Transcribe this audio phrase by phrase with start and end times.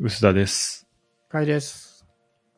[0.00, 0.86] 薄田です。
[1.28, 2.06] かいです。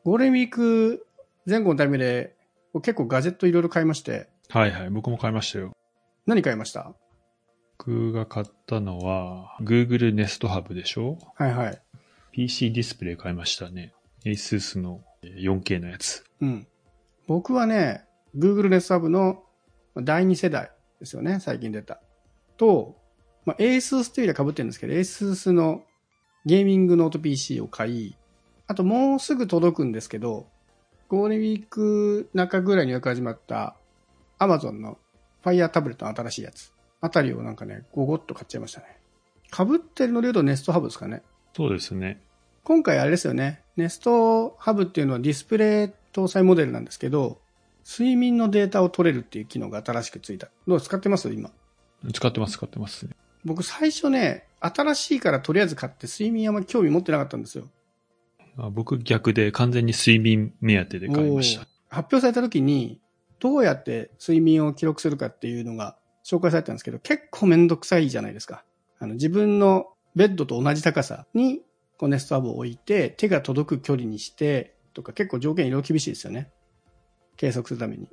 [0.03, 1.07] ゴールデンウィーク
[1.47, 2.35] 前後のタイムで
[2.75, 5.71] 結構ガジェットいろいろ買いまして、はいはい、僕も買いましたよ。
[6.27, 6.93] 何買いました？
[7.79, 11.17] 僕が買ったのは、Google Nest Hub でしょ？
[11.33, 11.81] はいはい。
[12.31, 13.91] ?PC ディスプレイ買いましたね。
[14.23, 16.23] ASUS の 4K のやつ。
[16.41, 16.67] うん。
[17.25, 18.05] 僕はね、
[18.37, 19.41] Google Nest Hub の
[19.95, 20.69] 第2世代
[20.99, 21.99] ですよね、最近出た。
[22.57, 22.95] と、
[23.45, 25.81] まあ、ASUS というよりは被ってるんですけど、ASUS の
[26.45, 28.15] ゲーミングノート PC を買い、
[28.67, 30.47] あともうすぐ届くんですけど、
[31.07, 33.75] ゴールデンウィーク中ぐらいに予約始まった
[34.39, 34.97] Amazon の
[35.43, 36.73] Fire タブレットの新しいやつ。
[37.01, 38.97] あたりをなんかね、ゴゴッと買っちゃいましたね。
[39.55, 41.21] 被ってるので言うと Nest Hub ですかね。
[41.55, 42.21] そうですね。
[42.63, 43.61] 今回あれですよね。
[43.75, 47.39] ネストハブっていうのはディスプレイ搭載モデルなんですけど、
[47.83, 50.49] 睡眠のデータを取れるっていう機能が新しくついた。
[50.67, 51.27] どう使ってます？
[51.33, 51.51] 今。
[52.13, 53.13] 使ってます、使ってますね。
[53.43, 57.67] 僕最初ね、新しいからとりあえず買って睡眠あんまり興味持ってなかったんですよ。
[58.57, 61.67] あ僕逆で完全に睡眠目当てで買いました。
[61.89, 63.01] 発表された時に、
[63.39, 68.63] どうやって睡眠を記録するかっていうのが紹介されてたんですけど、結構めんどくさいじゃないですか。
[68.99, 71.61] あの自分のベッドと同じ高さに
[71.97, 76.51] こうネストハブを置いて、手が届く距離にして、とか結構条件いろいろ厳しいですよね。
[77.37, 78.07] 計測するために。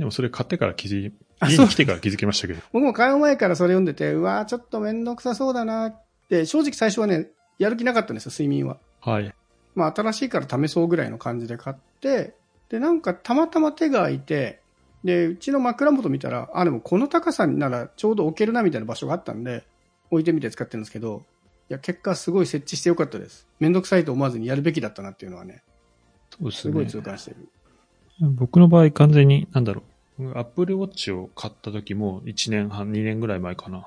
[0.00, 1.12] でもそれ買ってから気づい、
[1.42, 2.62] 家に来てから気づきましたけど。
[2.72, 8.78] 僕も買う前からそれ読んでて、うわーちょっとめんどくさそうだなって、正直最初はね、やる気なかったんですよ、睡眠は。
[9.02, 9.34] はい。
[9.74, 12.32] まあ新しいから試そうぐらいの感じで買って、
[12.70, 14.62] で、なんかたまたま手が空いて、
[15.04, 19.64] で、うちの枕元見たら、あ、でもこの高さならちょうど置けるなみたいな場所があったんで、
[20.10, 21.24] 置いてみて使ってるんですけど、
[21.68, 23.46] いや、結果すごい設置してよかったです。
[23.58, 25.62] めんどくさいと思わずにやるべきだったなっていうのはね、
[26.30, 26.90] そうですすごいね。
[26.90, 27.36] 痛感してる。
[28.20, 29.89] 僕の場合完全に、なんだろう。
[30.34, 33.86] Apple Watch を買った時も1年半、2年ぐらい前かな。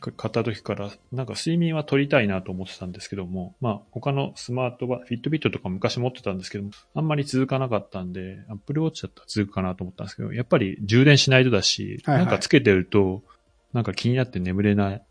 [0.00, 13.22] 買った時から、なんか睡眠は取りたいなと思ってたんですけども、まあ他のスマートバ、フィットビットとか昔持ってたんですけども、あんまり続かなかったんで、Apple Watch だったら続くかなと思ったんですけど、やっぱり充電しないとだし、はいはいなんかつけてると、
[13.72, 15.02] なんか気になって眠れない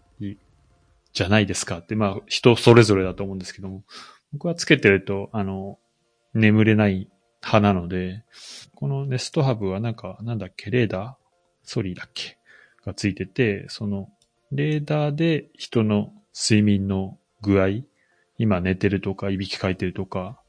[1.14, 3.84] じゃないですかって、まあ人それぞれだと思うんですけども、
[4.34, 5.80] 僕はつけてると、あの、
[6.34, 7.10] 眠れない
[7.46, 8.24] 派なので、
[8.74, 11.70] このネストハブはなんか、なんだっけ、レーダー？
[11.70, 12.38] ソリーだっけ？
[12.86, 14.10] がついてて、その、
[14.52, 17.84] レーダーで人の睡眠の具合、
[18.38, 20.40] 今寝てるとか、いびきかいてるとか、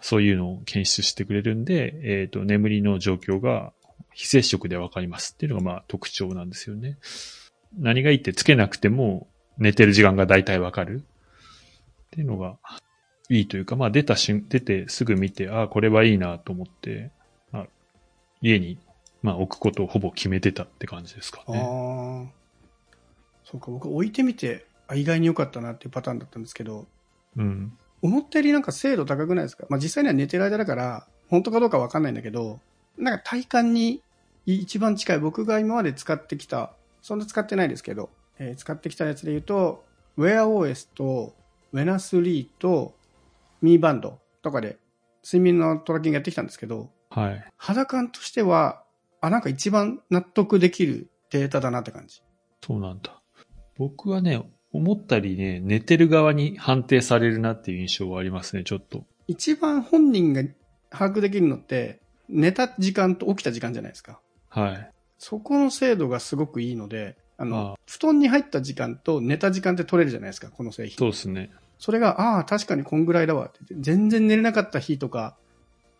[0.00, 3.72] そういうのを検出してくれるんで、えっ、と、眠りの状況が
[4.12, 6.98] 非接触でわかりますっていうのがまあ特徴なんですよね。
[7.78, 9.28] 何がいいってつけなくても
[9.58, 12.58] 寝てる時間が大体わかるっていうのが
[13.28, 17.10] いいというか、まあ出た瞬、出てすぐ見て、ああ、これはいいなと思って、
[17.50, 17.66] まあ、
[18.40, 18.78] 家に、
[19.22, 21.58] まあ置くことをほぼ決めてたって感じですかね。
[21.58, 22.32] ああ。
[23.44, 26.86] そうか、僕置いてみて、あ意外に良かったなっていうパターンだったんですけど、
[27.36, 27.72] うん。
[28.02, 29.66] 思ったよりなんか精度高くないですか？
[29.70, 32.60] まあ実際には寝てる間だから、本当かどうかわかんないんだけど、
[32.98, 34.02] なんか体感に
[34.44, 39.84] 一番近い僕が今まで使ってきた、そんな使ってないですけど、えー使ってきたやつで言うと、
[40.18, 41.32] WearOS と
[41.72, 42.94] Wena3 と
[43.62, 44.78] Mi バンドとかで
[45.24, 47.44] 睡眠のトラッキングやってきたんですけど、はい。
[47.56, 48.82] 肌感としては、
[49.20, 52.22] あ、なんか一番納得できるデータだなって感じ。
[52.64, 53.20] そうなんだ。
[53.76, 59.04] 僕はね、思ったりね、寝てる側に判定されるなっていう印象はありますね、ちょっと。
[59.28, 60.42] 一番本人が
[60.90, 64.20] 把握できるのって、寝た時間と起きた時間じゃないですか。
[64.48, 64.90] はい。
[65.18, 70.96] そこの精度がすごくいいので、あの、ああ布団に入った時間と寝た時間って取れるじゃないですか、この製品。
[70.96, 71.50] そうですね。
[71.82, 73.58] それが、ああ、確かにこんぐらいだわって。
[73.76, 75.34] 全然寝れなかった日とか、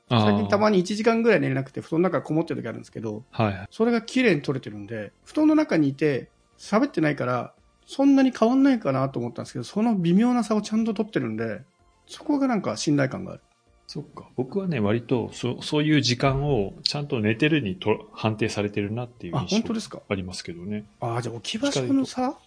[0.09, 0.79] あ最近たまに。
[0.79, 3.69] に1時間ぐらい寝れなくて布団の中こもってる時あるんですけど、はい。
[3.73, 7.53] それが綺麗に取れてるんで、布団の中にいて喋ってないから、
[7.85, 11.63] そんなに変わんないかなと思ったんですけど、その微妙な差をちゃんと取ってるんで、
[12.07, 13.41] そこがなんか信頼感がある。
[13.89, 14.29] そっか。
[14.37, 20.01] 僕はね、割と、そそういう時間をちゃんと寝てるにと判定されてるなっていうあ、印象本当ですか？
[20.09, 20.85] ありますけどね。
[21.01, 22.39] ああ、じゃあ置き場所の差？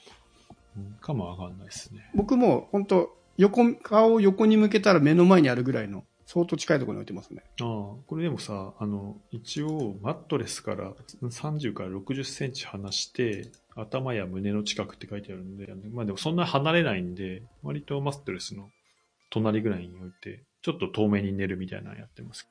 [0.77, 2.09] うんかもわかんないですね。
[2.15, 7.43] 僕も本当横、顔を横に向けたら目の前にあるぐらいの、相当近いところに置いてますね。
[7.61, 7.65] ああ、
[8.07, 10.91] これでもさ、あの、一応、マットレスから
[11.21, 18.69] 30から60センチ離して、頭や胸の近くって書いてあるんで、まあでもそんな離れないんで、割とマットレスの
[19.29, 22.49] 隣ぐらいに置いて、ちょっと遠目に寝るみたいなのやってます。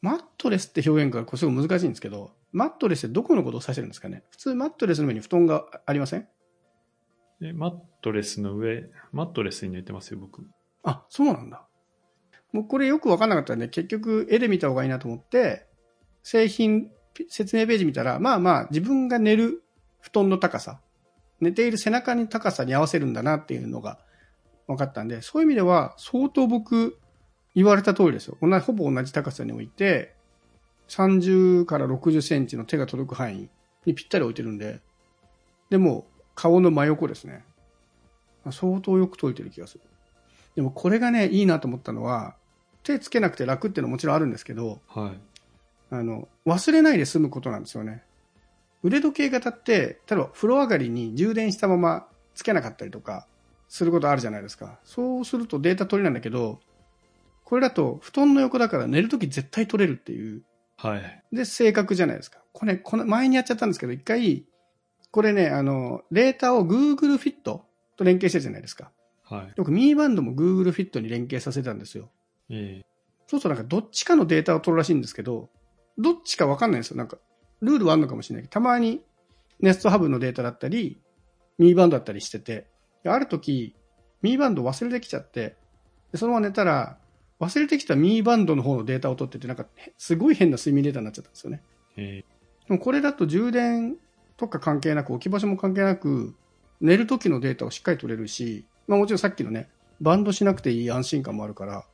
[0.00, 4.22] マットレスって表現がこれすごい難しいんですけど、マットレスってどこのことを指してるんですかね？
[4.30, 6.28] 普通マットレスの上に布団がありません？
[7.40, 10.42] で、マットレスの上、マットレスに寝てますよ、僕。
[10.82, 11.66] あ、そうなんだ。
[12.52, 15.66] もうこれよくわかんなかったんで、結局絵で見た方がいいなと思って、
[16.22, 16.90] 製品
[17.28, 19.62] 説明ページ見たら、まあまあ自分が寝る
[20.00, 20.80] 布団の高さ、
[21.40, 23.98] 寝ている背中に高さに合わせるんだなっていうのが
[24.66, 26.98] 分かったんで、そういう意味では相当僕
[27.54, 28.36] 言われた通りですよ。
[28.40, 30.14] 同じほぼ同じ高さに置いて、
[30.88, 33.50] 30から60センチの手が届く範囲
[33.84, 34.80] にぴったり置いてるんで、
[35.70, 36.06] でも
[36.38, 37.42] 顔の真横ですね。
[38.52, 39.80] 相当よく解いてる気がする。
[40.54, 42.36] でもこれがね、いいなと思ったのは、
[42.84, 45.18] 手つけなくて楽っていうのはもちろんあるんですけど、はい。
[45.90, 48.04] あの、忘れないで済むことなんですよね。
[48.84, 52.06] 腕時計型って、例えば風呂上がりに充電したまま
[52.36, 53.26] つけなかったりとか
[53.68, 54.78] することあるじゃないですか。
[54.84, 56.60] そうするとデータ取れないんだけど、
[57.42, 60.44] これだと布団の横だから寝るとき絶対取れるっていう。
[60.76, 61.24] はい。
[61.32, 62.38] で、正確じゃないですか。
[62.52, 64.46] これ、この前にやっちゃったんですけど、一回、
[65.10, 67.64] これね、あの、データを Google Fit と
[68.00, 68.90] 連携してるじゃないですか。
[69.24, 69.52] はい。
[69.56, 72.10] よくミーバンドも Google Fit に連携させたんですよ。
[72.50, 72.82] え
[73.26, 75.50] そうするとなんかどっちかのデータを取るらしいんですけど、
[75.98, 76.96] どっちかわかんないんですよ。
[76.96, 77.18] なんか、
[77.60, 79.02] ルールはあるのかもしれないけど、たまに
[79.60, 81.00] ネストハブのデータだったり、
[81.58, 82.66] ミーバンドだったりしてて、
[83.02, 83.74] である時、
[84.22, 85.56] ミーバンド忘れてきちゃって、
[86.12, 86.98] でそのまま寝たら、
[87.40, 91.62] 忘れてきたミーバンドの方のデータを取ってて、なんか、へすごい変な睡眠データになっちゃったんですよね。
[91.96, 92.38] ええ
[92.68, 93.96] でもこれだと充電
[94.38, 96.34] とか関係なく、置き場所も関係なく、
[96.80, 99.68] 寝る時のデータをしっかり取れるし、まあもちろんさっきのね、
[100.00, 101.84] バンドしなくていい安心感もあるから、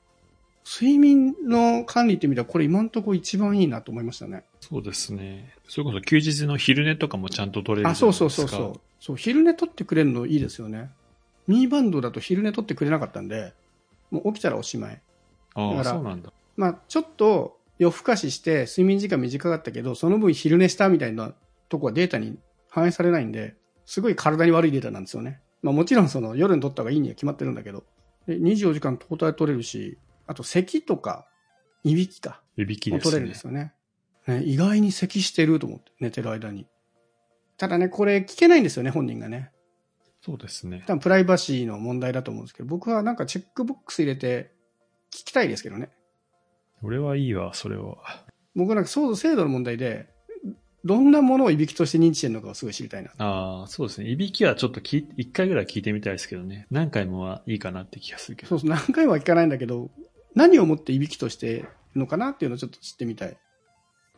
[0.65, 4.45] 睡眠の管理って意味ではこれ今んとこ一番いいなと思いましたね。
[4.61, 5.55] そうですね。
[5.69, 8.13] それこそ休日の昼寝とかもちゃんと取れるあ、そう。
[8.13, 8.81] そうそうそう。
[9.01, 10.91] そう、昼寝取ってくれるのいいですよね。
[11.47, 13.55] ミーバンドだと昼寝取ってくれなかったんで、
[14.11, 15.03] もう起きたらおしまい。
[15.55, 16.31] ああ、そうなんだ。
[16.57, 21.35] まあちょっと夜更かしして睡眠時間短かったけど、その分昼寝したみたいな
[21.69, 22.39] とこはデータに
[22.69, 23.57] 反映されないんで、
[23.87, 25.41] すごい体に悪いデータなんですよね。
[25.63, 27.85] まあもちろんその夜に取った方がいいには決まってるんだけど、
[28.27, 31.27] で24時間トータル取れるし、あと咳とか、
[31.83, 32.43] いびきか。
[32.57, 33.45] いびきですねも取れるんです。
[33.45, 33.75] よね
[34.27, 34.43] ね。
[34.45, 36.67] 意外に咳してると思って、寝てる間に。
[37.57, 39.51] ただね、これ聞けないんですよね、本人がね。
[40.23, 40.85] そうですね。
[40.87, 44.53] 多分プライバシーの問題だと思うんですけど、僕はなんかチェックボックス入れて
[45.13, 45.91] 聞きたいですけどね。
[46.83, 48.25] 俺はいいわ、それは。
[48.55, 50.09] 僕なんかそう制度の問題で、
[50.85, 53.11] どんなものをいびきとして認知してるのかをすごい知りたいな。
[53.19, 54.11] ああ、そうですね。
[54.11, 56.67] いびきはちょっと聞い一回ぐらい聞いてみたいですけどね。
[56.71, 58.51] 何回もはいいかなって気がするけど。
[58.51, 59.91] そうそう、何回は聞かないんだけど、
[60.35, 63.37] 何をもっていびきとしてるのかなっていうのをちょっと知ってみたい。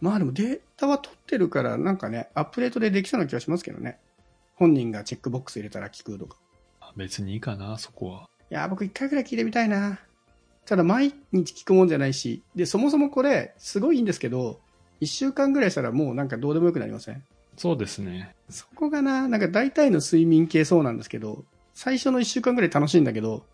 [0.01, 3.99] まあでもデータは取ってるから、なんかね、アップデートでできそうな気がしますけどね。
[4.57, 6.37] 本人がチェックボックス入れたら聞くとか。
[6.97, 8.29] 別にいいかな、そこは。
[8.51, 10.01] いやー、僕一回ぐらい聞いてみたいな。
[10.65, 14.61] ただ毎日聞くもんじゃないし、で、そもそもこれ、すごいいいんですけど、
[15.01, 17.23] 一週間ぐらいしたらもうなんかどうでもよくなりません？
[17.57, 18.35] そうですね。
[18.51, 21.45] そこがな、なんか大体の睡眠系そうなんですけど、
[21.75, 23.45] 最初の一週間ぐらい楽しいんだけど、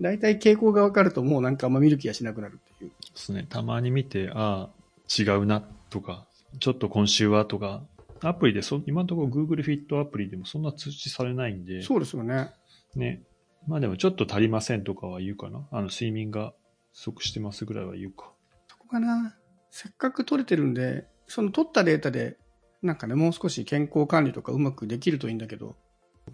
[0.00, 2.90] 大体傾向が分かるともうなんかあんま見る気がしなくなるっていう。
[3.00, 3.46] そうですね。
[3.48, 5.60] たまに見て、ああ、違うな、
[5.90, 6.26] とか、
[6.60, 7.82] ちょっと今週は、とか、
[8.20, 12.50] アプリでそ、今のところ Google Fit アプリでもそんな通知されないんで、そうですよね。
[12.94, 13.22] ね。
[13.66, 15.66] まあでもちょっと足りませんとかは言うかな。
[15.72, 16.52] あの、睡眠が
[16.92, 18.32] 不足してますぐらいは言うか。
[18.68, 19.36] そこかな。
[19.70, 22.36] せっかく取れてるんで、その取ったデータで、
[22.82, 25.76] なんかね、もう少し健康管理とかうまくできるといいんだけど、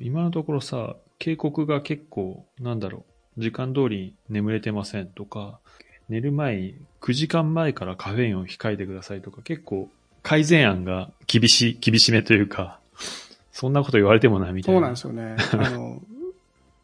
[0.00, 3.04] 今のところさ、警告が結構、なんだろ
[3.36, 5.58] う、時間通り眠れてませんとか、
[6.08, 9.88] 寝る前に9時間前からカフェインを控えてくださいとか、結構
[10.22, 12.80] 改善案が厳しい、厳しめというか、
[13.52, 14.78] そんなこと言われてもな、みたいな。
[14.78, 15.36] そうなんですよね。
[15.66, 16.02] あの、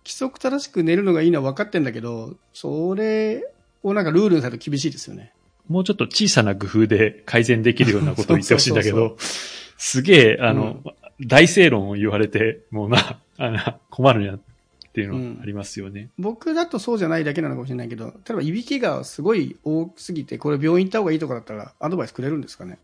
[0.05, 3.53] 規則正しく寝るのがいいのは分かってんだけど、それ
[3.83, 5.33] をなんかルールにされると厳しいですよね。
[5.69, 9.17] もうちょっと小さな工夫で改善できるようなことを言ってほしいんだけど、
[9.77, 10.83] すげえ、あの、
[11.27, 13.59] 大正論を言われて、もうな、あの
[13.91, 14.41] 困るなっ
[14.93, 16.11] ていうのはありますよね。
[16.19, 22.79] 僕だとそうじゃないだけなのかもしれないけど、例えばいびきがすごい多すぎて、これ病院行った方がいいとかだったらアドバイスくれるんですかね？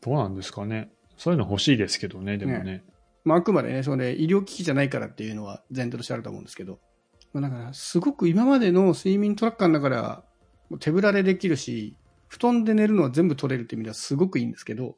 [0.00, 0.90] どうなんですかね。
[1.18, 2.84] そういうの欲しいですけどね、でもね。
[3.24, 6.78] まあ、あくまでね、それ医療機器じゃないからっていうのは前提としてあると思うんですけど。
[7.32, 10.22] まあ、だから、すごく今までの睡眠トラッカーの中では、
[10.80, 11.96] 手ぶらでできるし、
[12.28, 14.96] 布団で寝るのは全部取れるっていう意味ではすごくいいんですけど、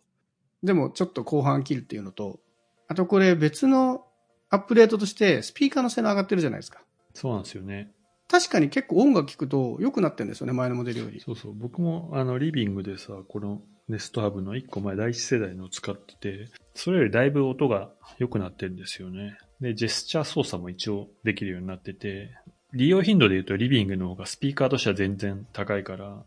[0.62, 2.40] でもちょっと後半切るっていうのと、
[2.88, 4.04] あとこれ別の
[4.50, 6.80] アップデートとしてスピーカーの性能上がってるじゃないですか。
[7.14, 7.92] そうなんですよね。
[8.28, 11.20] 確かに結構音楽聴くと良くなってるんですよね、前のモデルより。
[11.20, 11.54] そうそう。
[11.54, 19.38] 僕も、あの、リビングでさ、このネストハブの1個前、第一世代のを使ってて、それよりだいぶ音が良くなってるんですよね。
[19.60, 22.34] で、ジェスチャー操作も一応できるようになってて、
[22.72, 26.22] 利用頻度で言うとリビングの方がスピーカーとしては全然高いから、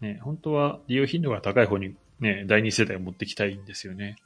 [0.00, 4.16] ね、本当は利用頻度が高い方にね、第二世代を持ってきたいんですよね。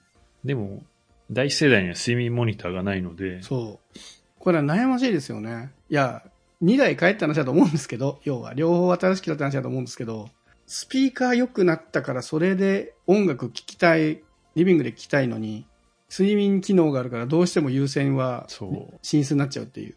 [0.44, 0.82] でも、
[1.30, 3.98] 第一世代には睡眠モニターがないので、そう。
[4.38, 5.72] これは悩ましいですよね。
[5.88, 6.22] いや、
[6.62, 10.28] 2台変えた話だと思うんですけど、要は、両方新しくなった話だと思うんですけど、
[10.66, 14.22] スピーカー良くなったからそれで音楽聴きたい、
[14.54, 15.66] リビングで聴きたいのに、
[16.10, 18.98] 睡眠機能があるからどうしても優先はそう。
[19.02, 19.96] 進出になっちゃうっていう。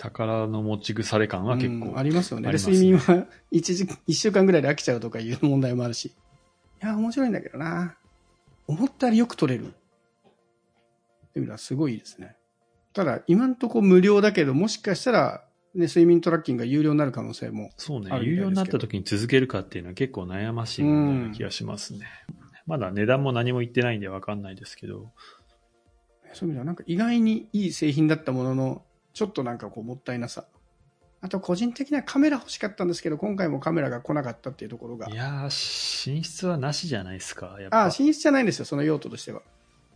[0.00, 2.50] 宝の持ち腐れ感は結構、うんありますよね。
[2.50, 6.06] ね睡眠は一時、一週間ぐらいで飽きちゃうとかいう問題もあるし。
[6.06, 6.12] い
[6.80, 7.96] や、面白いんだけどな。
[8.66, 9.66] 思ったよりよく取れる。
[9.66, 12.36] っていうのはすごいですね。
[12.94, 17.70] ただ、今んとこ無料だけど、もしかしたら、ね、睡眠トラッキングが有料になる可能性も。
[17.76, 22.06] そうね有料になった時に続けるかっていうのは結構悩ましい気がしますね。
[22.66, 25.12] まだ値段も何も言ってないんでわかんないですけど、
[26.32, 30.44] そういう意味では、なんか意外にいい製品だったものの、ちょっとなんかこう、もったいなさ。
[31.22, 35.14] あと、個人的にはカメラ欲しかったんですけど、今回もカメラが来なかったっていうところがい。
[35.14, 37.56] やー、寝室はなしじゃないですか。
[37.60, 39.42] やっぱああ、寝室じゃないんですよ、その用途としては。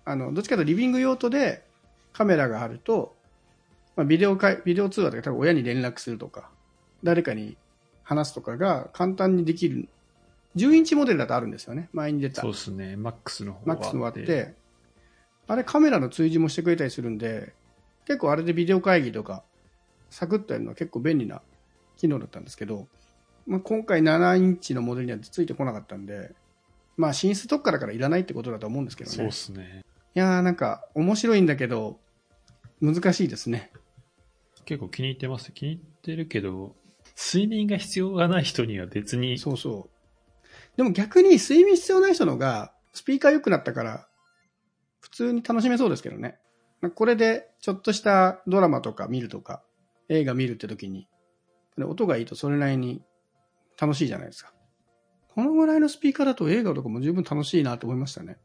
[0.05, 1.65] あの、どっちかというとリビング用途で
[2.13, 3.17] カメラがあると、
[3.97, 6.51] まあ、ビデオ会、ビデオ通話とか多分親に連絡するとか、
[7.03, 7.57] 誰かに
[8.03, 9.89] 話すとかが簡単にできる。
[10.57, 11.89] 10インチモデルだとあるんですよね。
[11.93, 12.53] 前に出たそう。
[12.53, 12.97] ですね。
[12.97, 14.55] マックスの方がマックスのあって、
[15.49, 17.55] あれカメラの追従もしてくれたりするんで、
[18.07, 19.45] 結構あれでビデオ会議とか、
[20.11, 21.43] サクッとやるのは結構便利な
[21.97, 22.87] 機能だったんですけど、
[23.47, 26.33] まあ、今回7インチのモデルにはついてこなかったんで、
[26.97, 29.17] まあ寝室特化だからいらないってことだと思うんですけどね。
[29.17, 29.85] そうですね。
[30.15, 31.99] いやーなんか面白いんだけど、
[32.81, 33.73] 難しいですね。
[34.65, 35.53] 結構気に入ってます。
[35.53, 36.77] 気に入ってるけど、
[37.17, 40.77] 睡眠が必要がない人には別に、そうそう。
[40.77, 44.09] でも逆に睡眠必要ない人の方が、スピーカー良くなったから、
[45.01, 46.39] 普通に楽しめそうですけどね。
[46.91, 49.63] これで、ちょっとしたドラマとか見るとか、
[50.09, 51.09] 映画見るって時に、
[51.77, 53.03] で音がいいとそれなりに
[53.81, 54.53] 楽しいじゃないですか。
[55.35, 58.39] このぐらいのスピーカーだと映画とかも十分楽しいなと思いましたね。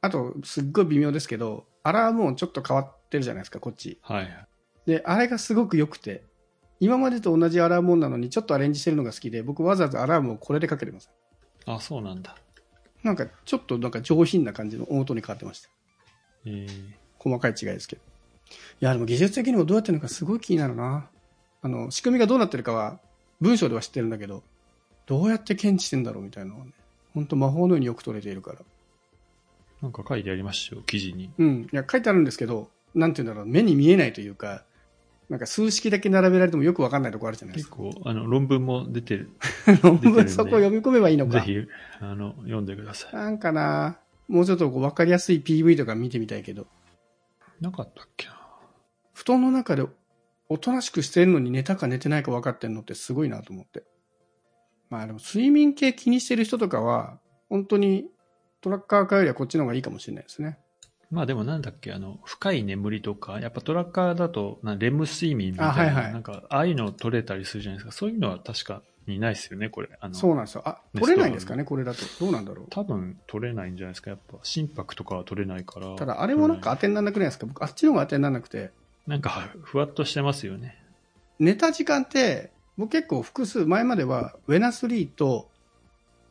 [0.00, 3.98] あと、すっごい微妙ですけど、アラーム音ちょっと変わってるじゃないですか、こっち。
[4.02, 4.46] はい。
[4.86, 6.24] で、あれがすごく良くて、
[6.80, 11.10] 今までと同じアラーム音なのにちょっとアレンジしてるのが好きで、僕わざわざアラームをこれでかけてます。
[11.66, 12.36] あ、そうなんだ。
[13.02, 15.68] なんかちょっとなんか上品な感じの音に変わってました。
[16.46, 16.92] えー、
[17.24, 18.02] 細かい違いですけど。
[18.80, 21.08] いや、でも技術的にもどうやってるのかすごい気になるな。
[21.62, 23.00] あの、仕組みがどうなってるかは
[23.40, 24.42] 文章では知ってるんだけど、
[25.06, 26.72] どうやって検知してんだろうみたいなのはね、
[27.14, 28.58] ほんと魔法のようによく取れているから。
[29.82, 31.30] なんか書いてありましたよ、記事に。
[31.38, 31.68] うん。
[31.72, 34.64] いや、書いてあるんですけど、なんて言うんだろう、目に見えないというか、
[35.28, 37.76] なんか数式だけ並べられてもよくわかんないとこあるじゃないですか。
[37.76, 39.30] 結構、あの、論文も出てる。
[39.82, 41.40] 論文そこ読み込めばいいのか。
[41.40, 41.66] ぜひ、
[42.00, 43.14] あの、読んでください。
[43.14, 46.66] なんかな、もうちょっとこう分かりやすい PV とか見てみたいけど、
[47.64, 48.38] なかったっけな。
[49.12, 49.84] 布団の中で
[50.48, 53.84] おとなしくしてるのに寝たか寝てないか分かってんのってすごいなと思って。
[54.90, 57.18] まあでも睡眠系気にしてる人とかは、
[57.48, 58.06] 本当に
[58.60, 60.58] トラッカー化よりはこっちの方がいいかもしれないですね。
[61.14, 67.92] まあでもなんだっけ、あの、深い眠りとか、やっぱトラッカーだと、なレム睡眠みたいな、あはいはいなんか、ああいうの取れたりするじゃないですか。
[67.92, 69.88] そういうのは確かにないですよね、これ。
[70.00, 70.62] あの、そうなんですよ。
[70.68, 72.04] あ、取れないんですかね、これだと。
[72.18, 72.66] どうなんだろう。
[72.70, 74.10] 多分取れないんじゃないですか。
[74.10, 75.94] やっぱ心拍とかは取れないから。
[75.94, 77.46] ただ、あれもなんか当てにならなくないですか？
[77.46, 78.72] 僕、あっちの方が当てにならなくて。
[79.06, 79.30] なんか
[79.62, 80.76] ふわっとしてますよね。
[81.38, 85.48] 寝た時間って、僕結構複数、前までは、ウェナスリーと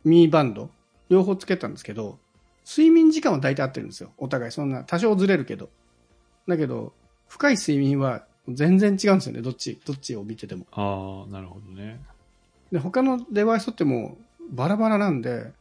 [0.04, 0.70] ミーバンド、
[1.10, 2.18] 両方つけたんですけど、
[2.65, 4.12] 睡眠時間は大体合ってるんですよ。
[4.17, 4.51] お互い。
[4.51, 5.70] そんな、多少ずれるけど。
[6.48, 6.93] だけど、
[7.27, 9.41] 深い睡眠は全然違うんですよね。
[9.41, 10.65] どっち、どっちを見てても。
[10.72, 12.00] ああ、なるほどね。
[12.72, 15.51] で、他のデバイスってもうバラバラなんで、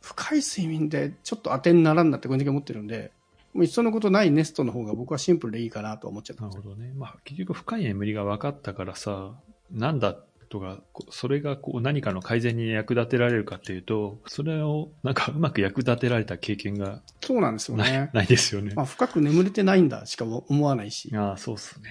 [0.00, 3.10] 深い睡眠でちょっと当てにならんなって個人的に思ってるんで、
[3.52, 6.44] もういっそのことないネストの方が僕はシンプルでいいかなと思っちゃった。
[6.44, 6.92] なるほどね。
[6.94, 9.32] まあ結局深い眠りが分かったからさ、
[9.72, 10.16] なんだ
[10.48, 18.10] とか、こそれがこう何かの改善に役立てられるかっていうと、それをなんかうまく役立てられた経験がそうなんですよね。
[18.14, 18.72] ないですよね。
[18.74, 21.14] まあ、深く眠れてないんだしか思わないし。
[21.16, 21.90] ああ、そうっすね。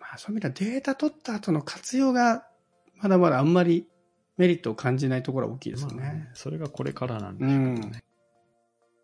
[0.00, 2.46] まあ、そういう意味ではデータ取った後の活用が、
[2.96, 3.86] まだまだあんまり
[4.36, 5.96] メリットを感じないところは大きいですよね。
[5.96, 8.00] まあねそれがこれからなんでしょうけどね。
[8.00, 8.06] うん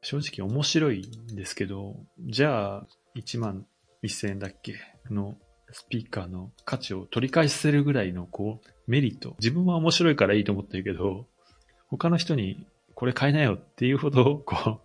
[0.02, 3.66] 正直面白いんですけど、じゃあ1万
[4.02, 4.74] 1000円だっけ
[5.10, 5.36] の
[5.72, 9.34] スピーカーの価値を取り返せるぐらいのこうメリット。
[9.40, 11.26] 自分は面白いからいいと思ってるけど、
[11.88, 14.80] 他の人にこれ買いなよっていうほど、こ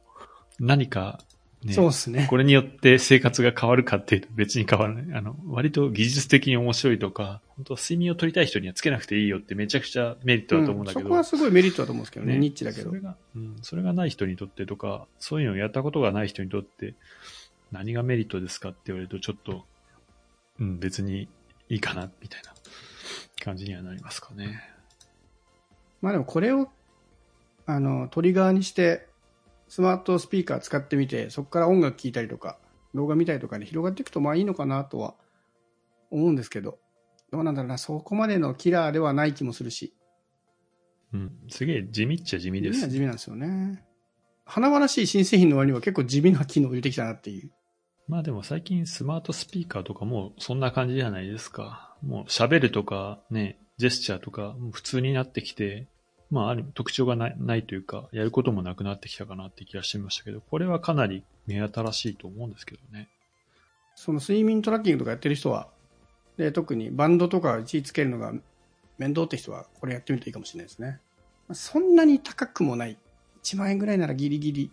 [0.59, 1.19] う、何か、
[1.63, 2.27] ね、そうですね。
[2.29, 5.17] これによって生活が変わるかっていうと別に変わらない。
[5.17, 11.05] あの、割と技術的に面白いとか、本当睡眠を取りたい人にはつけなくていいよってめちゃくちゃメリットだと思うんだけど。
[11.05, 13.01] そこはすごいメリットだと思うんですけどね、ねニッチだけどそれ。
[13.01, 16.93] が、うん、それがない人にとってとか、そういうのをやったことがない人にとって、
[17.71, 19.65] 何がメリットですかって言われると、ちょっと、
[20.59, 21.27] うん、別に
[21.69, 22.53] いいかな、みたいな
[23.43, 24.61] 感じにはなりますかね。
[26.01, 26.69] まあでもこれを、
[27.65, 29.07] あの、トリガーにして、
[29.67, 32.57] スマートスピーカー使ってみて、そこから音楽聴いたりとか、
[32.93, 35.15] 動画見たりとかに広がっていくとまあいいのかなとは
[36.09, 36.79] 思うんですけど、
[37.31, 39.93] どうなんだろうな、そこまでのキラーではない気もするし、
[41.13, 42.83] うん、すげえ地味っちゃ地味で地味す。
[42.85, 43.83] は地味なんですよね。
[44.45, 47.51] 華々しい新製品の割には結構地味な機能を入れてきたなっていう。
[48.07, 51.93] まあでも最近スマートスピーカーとかもそんな感じじゃないですか。
[52.05, 55.87] もう喋るとかね、ジェスチャーとか普通になってきて、
[56.31, 63.09] まあある特徴がないないというか、やることもなくなってきたかなって気がしてましたけど、これはかなり目新しいと思うんですけどね。
[63.95, 65.67] その睡眠トラッキングとかやってる人は、
[66.37, 68.31] で、特にバンドとか位置つけるのが
[68.97, 70.99] 面倒って人は、これやってみるといいかもしれないですね。
[71.53, 72.97] そんなに高くもない。
[73.43, 74.71] 1万円ぐらいならギリギリ。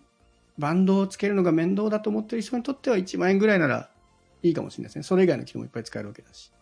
[0.59, 3.91] バンドをつけるのが面倒だと思ってる人にとっては1万円ぐらいなら
[4.43, 5.03] いいかもしれないですね。
[5.03, 6.53] それ以外の機能もいっぱい使えるわけだし。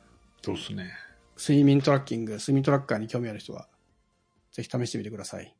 [0.42, 0.92] そうですね。
[1.36, 3.68] 睡眠トラッキング、睡眠トラッカーに興味ある人は、
[4.52, 5.54] ぜひ試してみてください。